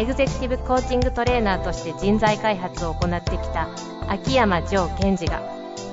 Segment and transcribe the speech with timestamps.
[0.00, 3.68] エグゼクティブコーチングトレーナーとして人材開発を行ってきた
[4.08, 5.42] 秋山城賢治が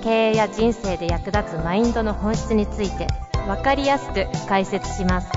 [0.01, 3.07] 経営や人生で役立つマインドの本質について
[3.47, 5.29] 分かりやすく解説します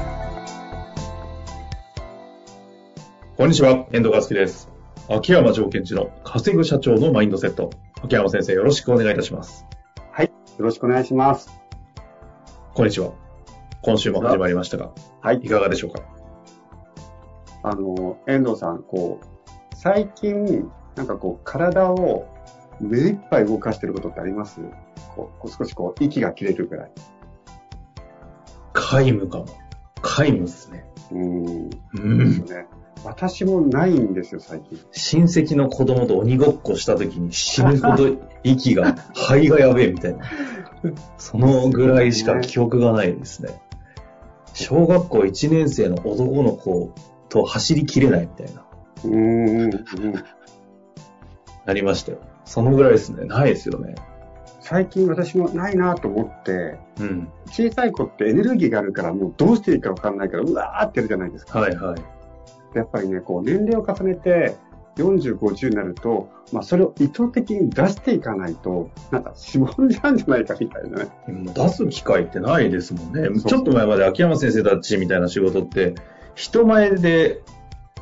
[3.37, 4.69] こんにちは、遠藤和樹です。
[5.09, 7.71] 秋山城賢治の稼ぐ社長のマインドセット。
[8.05, 9.67] 秋山先生、よろしくお願いいたします。
[10.13, 10.27] はい。
[10.27, 11.51] よろしくお願いします。
[12.75, 13.11] こんにちは。
[13.83, 14.91] 今週も始まりましたが、
[15.23, 15.39] はい。
[15.39, 16.20] いかがでしょうか？
[17.63, 19.27] あの、遠藤さん、こう、
[19.77, 22.27] 最近、なんかこう、体を
[22.81, 24.61] 目いっぱい動かしてることってあります？
[25.15, 26.93] こうこう少しこう、息が切れるぐらい。
[28.73, 29.47] 皆無かも。
[30.03, 30.85] 皆無ですね。
[31.13, 31.71] うーん。
[31.95, 32.45] うん。
[32.47, 32.67] ね。
[33.05, 34.79] 私もないんですよ、最近。
[34.93, 40.25] 親戚の子供と鬼ごっこした時に死ぬほど息が、肺がやべえみたいな。
[41.17, 43.61] そのぐらいしか記憶がないですね。
[44.53, 46.93] 小学校1年生の男の子
[47.31, 48.65] と走りきれないみたいな。
[49.05, 49.15] うーん。
[49.15, 50.25] うん
[51.67, 52.19] なりましたよ。
[52.45, 53.27] そのぐらいですね。
[53.27, 53.95] ないですよね。
[54.61, 57.29] 最近私もないなと思って、うん。
[57.47, 61.61] 小さい子ってエネルギーがあるから、もうどうしていいかわかんないから、うわーってやるじゃないですか。
[61.61, 62.77] はいはい。
[62.77, 64.57] やっぱりね、こう、年齢を重ねて、
[64.97, 71.11] 40、50になると、まあ、それを意図的に出していかないと、なんか、しぼんじゃうんじゃないかみたいなね。
[71.55, 73.29] 出す機会ってないですもんね。
[73.41, 75.95] ちょっと前まで秋山先生たちみたいな仕事って、
[76.35, 77.43] 人前で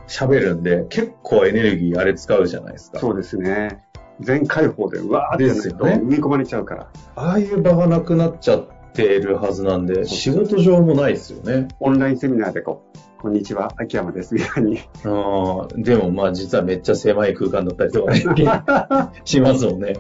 [0.07, 2.99] 喋るんで、結構エネルギーあれ使うじゃないですか。
[2.99, 3.85] そうですね。
[4.21, 6.89] 全開放で、うわーってですよね踏み込まれちゃうから。
[7.15, 11.69] ああいう場がなくなっちゃってるはずなんで、仕事上もないですよね。
[11.79, 14.81] オンラインセミナーでこう、こんにちは、秋山です、みたいに。
[15.05, 18.25] あーでもまあ実はめっちゃ狭い空間だったりとかね、
[19.25, 19.95] しますもんね。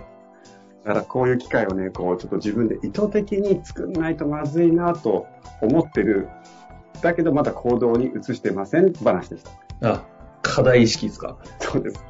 [0.84, 5.27] だからこういう機会をね、こう、ちょっと自分で意図的に作んないとまずいなと
[5.61, 6.28] 思ってる。
[7.03, 9.44] だけどまだ行動に移してません話でし
[9.81, 9.92] た。
[9.92, 10.04] あ、
[10.42, 11.36] 課題意識ですか？
[11.60, 12.04] そうです。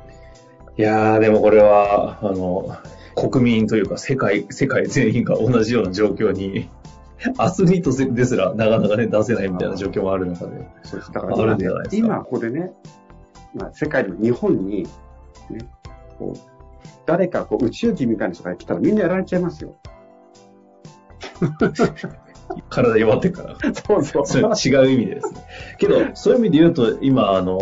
[0.76, 2.76] いやー、でもこれは、あの、
[3.16, 6.70] 国民というか世界、世界全員が同じような状況に、
[7.36, 10.68] アスリートですらなかなかね、出せないみたいな状況もある中で。
[10.84, 11.12] そうです。
[11.12, 12.72] だから今,、今ここでね、
[13.54, 14.84] まあ、世界でも日本に、
[15.50, 15.68] ね、
[16.16, 16.38] こう、
[17.06, 19.74] 誰かこう宇宙人みたいな人が来たらみんなやられちゃいますよ。
[22.70, 23.56] 体弱ってっから。
[23.74, 24.26] そうそう。
[24.26, 24.44] それ
[24.82, 25.40] 違う意味でですね。
[25.78, 27.58] けど、そういう意味で言うと、今、あの、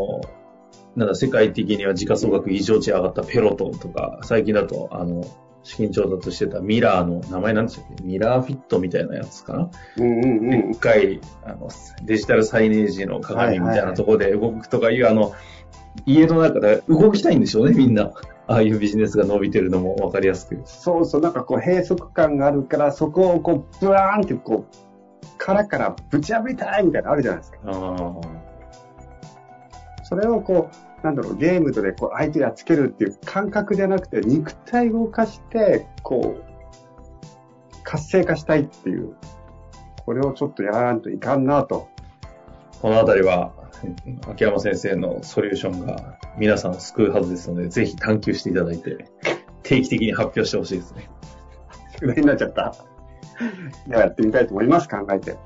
[0.94, 5.24] なんだ、世界的には時価総額異常値上がったペロトンとか、最近だと、あの、
[5.62, 8.04] 資金調達してたミラーの名前なんでしたっけ？
[8.04, 9.70] ミラーフィットみたいなやつかな？
[9.98, 10.78] うんうんうんでっ。
[10.78, 11.68] かい、あの、
[12.04, 15.32] デジタルサイネージの鏡みたいなところで動くとかいう、あの、
[16.06, 18.12] 家の中で動きたいんでしょうね、みんな。
[18.48, 20.60] ああいうビジネスが伸びてるのもわかりやすく。
[20.64, 24.76] そうそう、なんかこう閉塞感があるから、そこをこう、ブワーンってこう、
[25.38, 27.58] 殻からぶち破りたいみたいなのあるじゃないですか。
[27.64, 28.20] あ
[30.04, 30.70] それをこ
[31.02, 36.44] う、なんだろう、ゲームとでこう相手やっつけるっていう感覚じゃなくて、肉体を動かして、こう、
[37.82, 39.16] 活性化したいっていう、
[40.04, 41.88] これをちょっとやらんといかんなと。
[42.80, 43.52] このあたりは、
[44.30, 49.06] 秋山先生のソリューションが皆さんを救うはずですので、ぜひ探求していただいて、
[49.62, 51.08] 定期的に発表してほしいですね。
[51.94, 52.74] 宿題になっちゃった。
[53.86, 55.36] ではやってみたいと思います、考えて。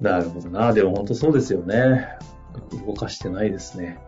[0.00, 0.72] なるほどな。
[0.72, 2.08] でも本当そうですよね。
[2.86, 3.98] 動かしてないですね。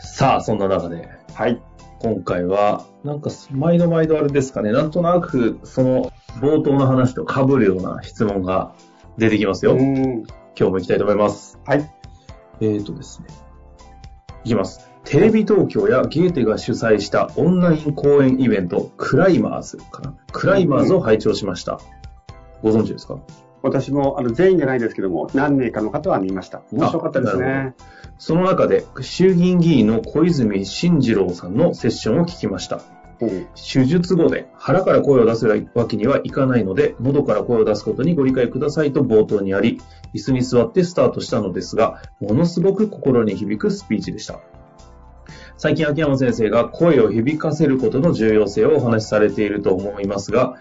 [0.00, 1.60] さあ、そんな中で、はい。
[2.00, 8.74] 今回は、なんか、毎度毎度あれですかね、なんとなく、その、冒頭の話と被るような質問が
[9.18, 9.74] 出てきますよ。
[9.74, 10.24] う
[10.62, 10.70] 今ん。
[10.70, 11.58] 日も行きたいと思います。
[11.66, 11.90] はい。
[12.60, 13.28] えーとですね。
[14.44, 14.88] いきます。
[15.04, 20.14] テレビ東京やゲーテが主催したオンライン講演イベント、クライマーズかな。
[20.30, 21.80] クライマーズを拝聴しました。
[22.62, 23.18] ご存知ですか？
[23.62, 26.62] 私も、あの、全員じゃないですけども、何名かの方は見ました。
[26.72, 27.74] 面白かったですね。
[28.18, 32.80] その中で、衆議院議員の小泉進次郎さんのセッションを聞きました。
[33.54, 39.80] 手術後で腹から声を出せるわけにはいかないので、喉から声を出すことにご理解くださいと冒頭にあり、
[40.14, 44.40] 椅子に座ってスタートしたのですが、ものすごく心に響くスピーチでした。
[45.56, 50.56] 最近秋山先生が声を響かせることの重要性をお話しされていると思いますが、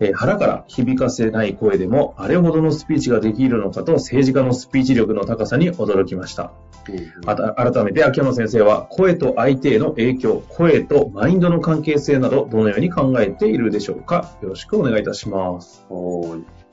[0.00, 6.52] えー腹から響かせない声でも、あれほどのスピーチができるのかと政治家のスピーチ力の高さに驚きました。
[7.24, 15.84] また改めて秋山先生は声と相手への影響、声とマインドの関係性などどのように考えているでしょうかよろしくお願いいたします。
[15.88, 16.66] はい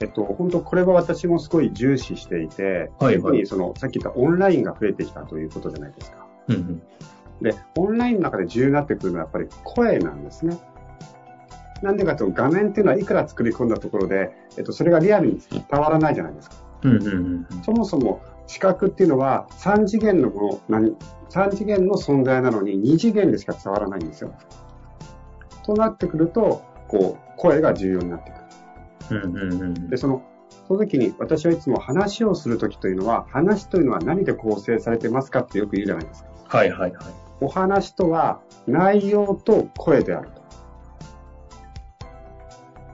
[0.00, 6.26] えっと、本当これは私もすごい重視していて、はい特にその、さっき言ったオンラインが増えてきたということじゃないですか。
[6.48, 6.82] うんうん
[7.42, 10.56] で、オンラインの中で重要になってくるのはやっぱり声なんですね。
[11.84, 16.56] なんでかというと画面っていうのはいくら作り込んだところで、えっと、それがリアルに伝わらないじゃないですか。
[16.82, 20.96] うんうんうんそもそも視覚っていうのは3次元のもの、何、
[21.30, 24.34] 3次元の存在なのに2次元でしか伝わらないんですよ。
[25.64, 28.30] となってくると、こう、声が重要になって
[29.08, 29.20] くる。
[29.22, 30.22] うんうんうんで、その、
[30.68, 36.30] その時に私はいつも話をする時というのは、話というのは何で構成されてますかってよく言うじゃないですか。
[36.58, 36.92] はいはいはい。
[37.40, 40.43] お話とは内容と声であると。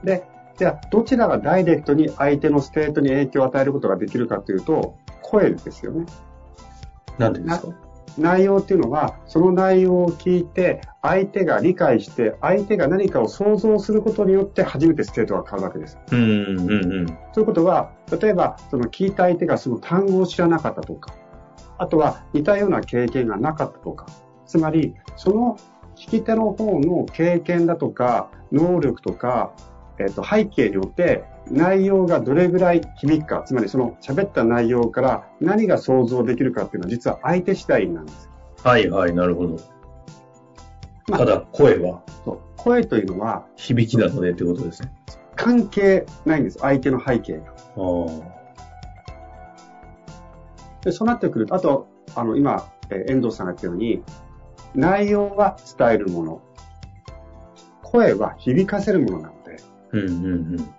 [0.03, 0.23] で、
[0.57, 6.05] じゃあどちらがダイレクトに相手のステートに影響を与えることができるかというと、声ですよね。
[7.17, 7.67] なんでですか？
[8.17, 15.97] 内容っていうのは、その内容を聞いて、相手が理解して、相手が何かを想像することによって初めてステートが変わるわけです。
[16.11, 17.05] うんうんうん。
[17.33, 21.13] ということは、例えば、その聞いた相手がその単語を知らなかったとか、
[21.77, 24.05] あとは似たような経験がなかったとか、
[24.45, 25.57] つまり、その
[25.95, 29.53] 聞き手の方の経験だとか、能力とか、
[29.99, 38.29] えっと背景によって内容がどれぐらい響くか、つまりその喋った内容から何が想像できるかっていうのは実は相手次第なんです。
[38.63, 39.57] はいはい、なるほど。
[41.07, 42.03] まあただ、声は？
[42.23, 44.91] そう声というのは響きなのでってことですね。
[45.35, 47.45] 関係ないんです、相手の背景が。
[47.47, 48.41] ああ。
[50.83, 54.03] で、そうなってくると、あと、あの、今、えー遠藤さんが言ったように、
[54.75, 56.41] 内容は伝えるもの。
[57.81, 59.40] 声は響かせるものなので、
[59.93, 60.57] うんうんうん。
[60.57, 60.73] そう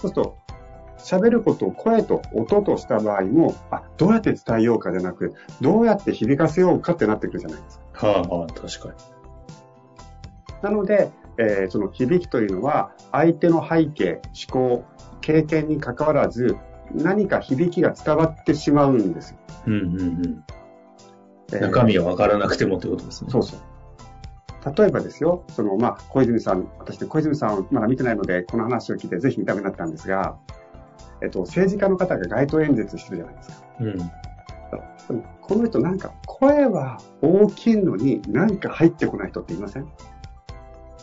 [0.00, 0.36] すると、
[0.98, 8.06] 喋ることを声と音とした場合も、あ、どうやって伝えようかじゃなく、どうやって響かせようかってなってくるじゃないですか。
[8.06, 8.94] はあはあ、確かに。
[10.62, 14.84] なので、えーその響きというのは、相手の背景、思考、
[15.20, 16.56] 経験に関わらず、
[16.94, 19.38] 何か響きが伝わってしまうんですよ。
[19.66, 20.44] うんうんうん。
[21.52, 23.30] えー中身が分からなくてもってことですね。
[23.30, 23.60] そうそう。
[24.64, 30.36] 例えばですよ、その、まあ、小泉さん、私ね、小泉さんをまだ見てないので、この話を聞いてぜひ見たくなったんですが、
[31.20, 33.56] えっと、政治家の方が街頭演説してるじゃないですか。
[33.80, 35.22] うん。
[35.40, 39.88] この人なんか、声は大きいのになんか入ってこない人っていません？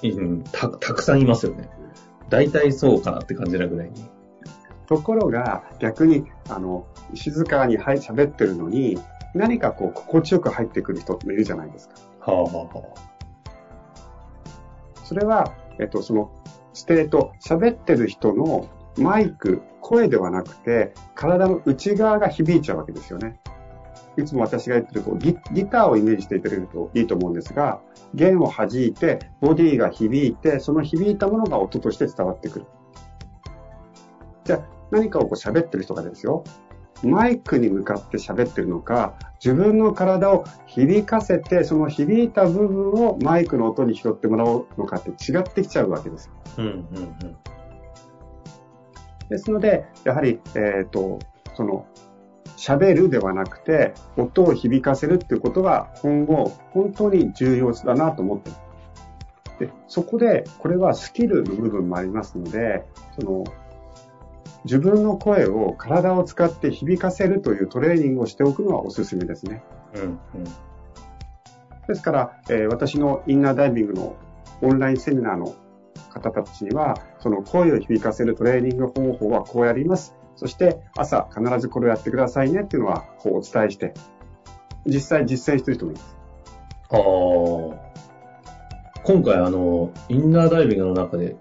[0.02, 1.70] うん、たたくさんいますよね。
[2.30, 4.10] 大体そうかなって感じなぐらいに。
[4.88, 8.98] ところが、逆に、あの、静かにはい喋ってるのに、
[9.36, 11.96] 何かこう、心地よく入ってくる人っているじゃないですか。
[12.22, 12.84] はあはあは
[15.10, 16.30] それは、えっと、その、
[16.72, 23.40] ステート、喋ってる人のマイク、声ではなくて、体の内側が響いちゃうわけですよね。
[24.18, 27.82] いつも私が言ってるこうギ、ギターをイメージしていただけるといいと思うんですが、
[28.14, 32.66] 弦を弾いて、ボディが響いて、その響いたものが音として伝わってくる。
[34.44, 36.44] じゃあ、何かをこう喋ってる人がですよ、
[37.04, 46.30] マイクに向かって喋ってるのか、自分の体を響かせて、その響いた部分をマイクの音に拾ってもらおうのかって違ってきちゃうわけです。
[46.58, 47.38] うんうんうん。
[49.30, 51.20] ですので、やはり、えっ、と、
[51.56, 51.86] その、
[52.58, 58.56] 喋るではなくて、音を響かせるっていうことが今後、本当に重要だなと思ってる
[59.60, 62.86] で、そこで、これはスキルの部分もありますので、
[63.20, 63.44] その、
[64.66, 69.64] 自分の声を体を使って響かせるというトレーニングをしておくのはおすすめですね。
[69.96, 70.20] うんうん。
[71.88, 74.16] ですから、えー私のインナーダイビングの
[74.62, 75.56] オンラインセミナーの
[76.10, 80.16] 方たちには、その声を響かせるトレーニング方法はこうやります。
[80.36, 83.94] そして朝必ずこれをやってくださいねっていうのはこうお伝えして、
[84.86, 86.16] 実際実践してる人もいます。
[86.92, 87.90] ああ。
[89.04, 91.36] 今回あの、インナーダイビングの中で、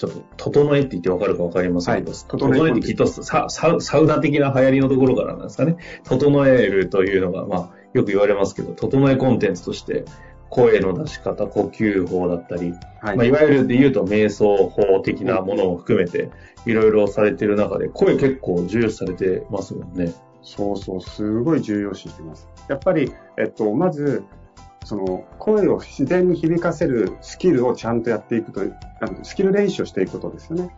[0.00, 5.76] ちょっと、整えって言ってわかるかわかりませんけど、はい整えってきっとササウサウナ的な流行りのところからなんですかね。
[6.04, 10.06] 整えるというのが、まあ、よく言われますけど、整えコンテンツとして、
[10.48, 16.30] 声の出し方、呼吸法だったり、はいまあ、いわゆるで言うと瞑想法的なものを含めて、
[16.64, 20.14] いろいろされてる中で、声結構重要視されてますもんね。
[20.42, 22.48] そうそう、すごい重要視しています。
[22.68, 24.24] やっぱり、えっと、まず、
[24.84, 28.76] その、声を自然に響かせるスキルをちゃんとやっていくという、
[29.22, 30.76] スキル練習をしていくことですよね。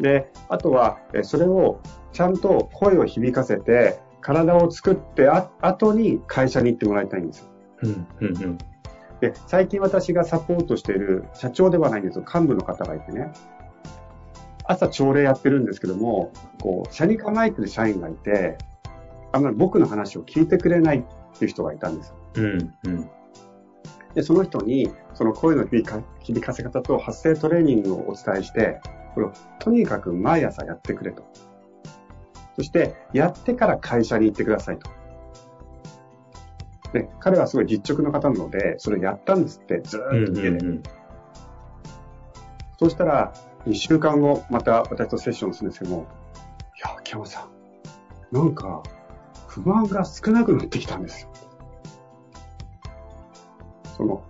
[0.00, 1.80] で、あとは、えそれを
[2.12, 7.46] ちゃんと声を響かせて、体を作ってあ後に会社に行ってもらいたいんですよ。
[7.82, 8.58] うん、うん、うん。
[9.20, 13.32] で、最近私がサポートしている社長ではないんですよ、幹部の方がいてね、
[14.64, 18.58] 朝朝礼やってるんですけども、こう、社に構えてる社員がいて、
[19.32, 22.17] あんまり僕の話を聞いてくれないっていう人がいたんですよ。
[22.34, 22.74] うん。
[22.84, 23.10] うん。
[24.14, 28.80] で、その人に、その声の響か響かせ方と発声トレーニングをお伝えして、
[29.14, 31.24] これをとにかく毎朝やってくれと。
[32.56, 34.90] そして、やってから会社に行ってくださいと。
[36.92, 40.00] で、彼はすごい実直な方なので、それをやったんですって、ずっ
[40.34, 40.58] と家で。
[40.58, 40.82] うん。
[42.78, 43.32] そうしたら、
[43.66, 46.06] 2週間後、また私とセッションするんですけども、
[46.76, 47.48] いや、秋山さ
[48.32, 48.82] ん、なんか、
[49.48, 51.30] 不満が少なくなってきたんですよ。
[53.98, 54.22] その、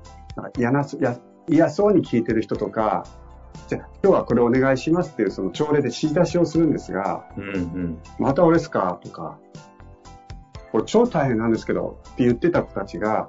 [0.56, 3.04] 嫌な、や嫌そうに聞いてる人とか、
[3.68, 7.44] じゃあ今日はこれお願いしますっていうその朝礼で指示出しをするんですが、うん。
[7.44, 7.98] うん。
[8.18, 9.38] また俺ですかとか、
[10.72, 13.28] これ超大変なんですけどって言ってた子たちが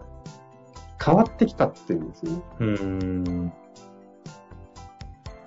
[1.03, 2.41] 変わってきたっていうんですね。
[2.60, 3.53] うん。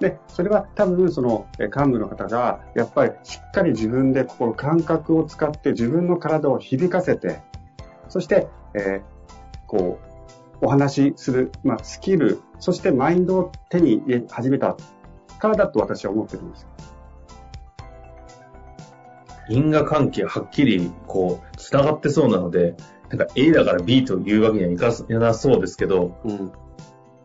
[0.00, 7.40] で、それは多分そのえ幹部の方が、やっぱりしっかり自分でこの感覚を使って自分の体を響かせて、
[8.08, 9.12] そして、えー
[9.72, 10.11] こう、
[10.62, 14.76] お話しする、まあ、スキル、そしてマインドを手に入れ始めた
[15.38, 16.68] からだと私は思ってるんですよ。
[19.48, 22.76] 因果関係はっきり、こう、繋がってそうなので、
[23.10, 26.52] なんか A だから B というわけにはいかなそうですけど、うん。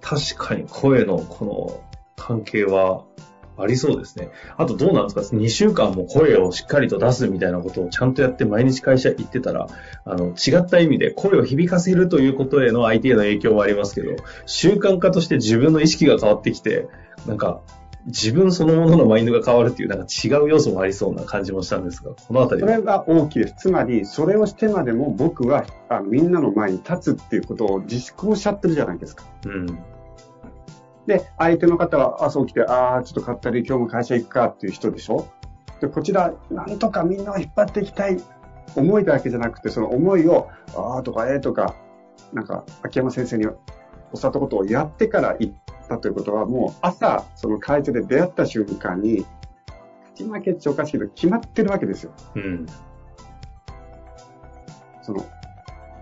[0.02, 1.84] 確かに声のこの
[2.16, 3.06] 関係は
[3.58, 4.30] ありそうですね。
[4.58, 9.68] あとどうなんですか ?2 週間も声をしっかりと出すみたいなことをちゃんとやって毎日会社行ってたら、
[10.06, 16.88] あの、違った意味で声を響かせるということへの相手への影響もありますけど、習慣化として自分の意識が変わってきて、
[17.26, 17.62] なんか、
[18.06, 22.70] 自分そのもののマインドが変わるっていう、なんか違う要素もありそうな感じもしたんですが、このあたりは？
[22.70, 23.56] それが大きいです。
[23.58, 29.26] つまり、それをしてまでも僕はあのみんなの前に立つっていうことを自粛をしちゃってるじゃないですか。
[29.46, 29.68] うん。
[31.08, 35.26] で、相手の方は朝起きて、ああ、ちょっと買ったり、今日も会社行くかっていう人でしょ？
[35.80, 38.18] で、こちら、なんとかみんなを引っ張っていきたい
[38.76, 41.76] 思いだけじゃなくて、その思いを、ああとか、ええとか、
[42.34, 43.56] なんか、秋山先生に教わ
[44.14, 45.54] ったことをやってから行っ
[45.88, 49.26] たということは、もう朝、その会社で出会った瞬間に、
[50.16, 52.12] 勝ち負けっておかしいけど、決まってるわけですよ。
[52.36, 52.66] うん。
[55.02, 55.26] その、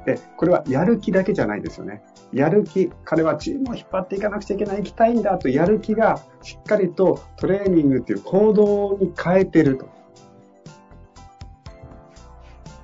[0.06, 2.02] で、これはやる気だけじゃないですよね。
[2.36, 9.86] やる気、彼はチームを引っ張っていかなくちゃいけない、行きたいんだと、やる気がしっかりとトレーニングっていう行動に変えてると。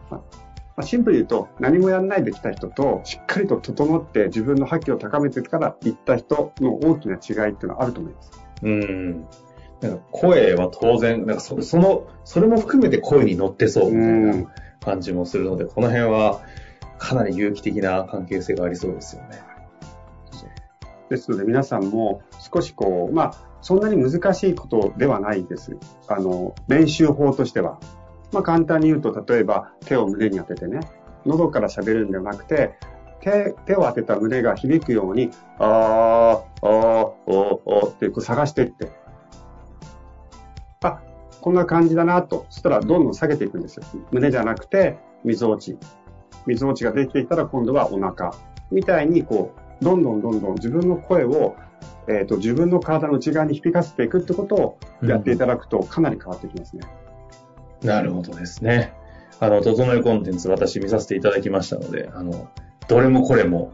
[0.09, 0.21] まあま
[0.77, 8.31] あシンプルに言うと、何もやらないで来た人と、しっかりと整って自分の覇気を高めてから行った人の大きな違いっていうのはあると思います。
[8.63, 9.25] うん。
[9.81, 16.39] なんか声は当然、なんかそその、それも含めて声に乗ってそうみたいな感じもするので、この辺は
[17.01, 19.41] かなり有機的な関係性がありそうですよね。
[21.09, 22.21] ですので皆さんも
[22.53, 25.75] 少しこう、まあ、そんなに難しいことではないです。
[26.07, 27.79] あの、練習法としては。
[28.31, 30.79] まあ、簡単に言うと、例えば手を胸に当ててね、
[31.25, 32.75] 喉から喋るんではなくて、
[33.19, 38.91] 手、手を当てた胸が響くように、あー、あー、おー、おーってこう探していって、
[40.83, 41.01] あ、
[41.41, 42.45] こんな感じだなと。
[42.49, 43.83] そしたらどんどん下げていくんですよ。
[44.11, 45.77] 胸じゃなくて、溝落ち。
[46.45, 48.33] 溝落ちができてきたら今度はお腹。
[48.71, 51.55] みたいに、こう、どんどんどんどん自分の声を、
[52.07, 56.83] えっ、と、自分の体の内側に響かせていくってことをやっていただくとかなり変わってきますね。
[57.83, 58.93] なるほどですね。
[59.39, 62.47] あの、整えコンテンツ私見させていただきましたので、あの、
[62.87, 63.71] どれもこれも、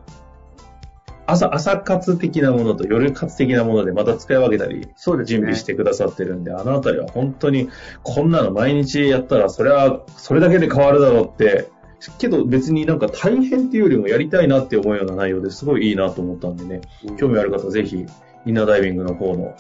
[1.26, 7.70] 朝、朝活的なものと夜活的なものでまた使い分けたり、そうで準備してくださってるんで、あのあたりは本当に、
[8.04, 11.70] こんなの毎日やったら、それは、それだけで変わるだろうって、
[12.18, 16.82] けど別になんか大変っていうよりもやりたいなって思うような内容ですごいいいなと思ったんでね、
[17.18, 18.06] 興味ある方ぜひ、
[18.46, 19.56] インナーダイビングの方の、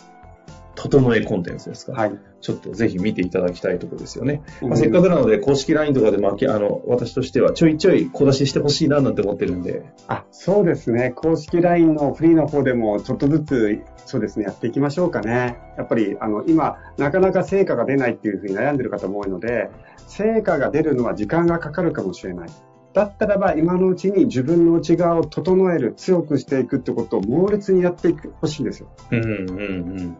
[0.77, 2.19] 整えコンテンツですか、はい。
[2.39, 4.43] ちょっとぜひ見ていただきたいところですよね。
[4.62, 11.12] まあ、せっかくなので、公式 LINE とかでも、あの、私としてはちょいちょい小出ししてほしいななんて思ってるんで、あ、そうですね。
[11.15, 15.57] 公式 LINE のフリーの方でもちょっとずつ、そうですね、やっていきましょうかね。
[15.77, 19.69] やっぱり、あの、今、なかなか成果が出ないっていうふうに悩んでる方も多いので、
[20.07, 22.50] 成果が出るのは時間がかかるかもしれない。
[22.93, 28.89] だったらば、今のうちに自分の内側を整える、強くしていくってことを猛烈にやっていくほしいんですよ。
[29.12, 29.63] うんうんう
[30.01, 30.17] ん。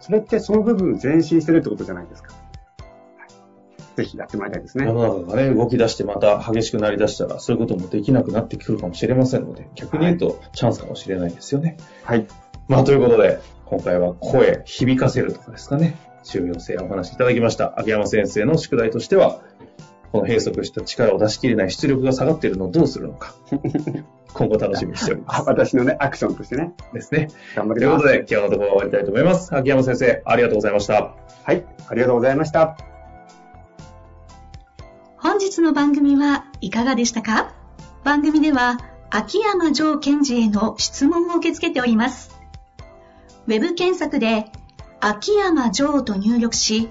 [0.00, 2.32] それってその部分前進してるってことじゃないですか。
[2.32, 2.48] はい
[3.98, 4.84] ぜひやってもらいたいですね。
[4.84, 11.78] 世の中がね、動き出してまた激しくなり出したら、そういうこともできなくなってくるかもしれませんので、逆に言うとチャンスかもしれないですよね。
[12.04, 12.28] はい。
[12.68, 17.74] まあ、ということで、今回は声、響かせるとかですかね、重要性をお話しいただきました。
[17.76, 19.40] 秋山先生の宿題としては、
[20.12, 23.34] この閉塞した力を出し切れない出力が下がっているのをどうするのか。
[24.34, 25.42] 今後楽しみにしております。
[25.46, 26.74] 私のね、アクションとしてね。
[26.92, 27.28] ですね。
[27.56, 28.04] 頑張ります。
[28.04, 29.54] ということで、今日のところは終わりたいと思います。
[29.54, 31.14] 秋山先生、ありがとうございました。
[31.44, 32.76] はい、ありがとうございました。
[35.16, 37.52] 本日の番組はいかがでしたか？
[38.04, 38.78] 番組では
[39.10, 42.36] 秋山城賢治への質問を受け付けております。
[43.46, 44.52] ウェブ検索で
[45.00, 46.90] 秋山城と入力し、